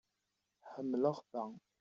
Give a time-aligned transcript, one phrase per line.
[0.71, 1.43] Ḥemmleɣ ta.